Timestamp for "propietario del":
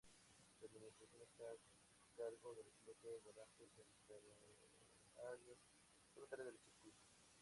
6.15-6.57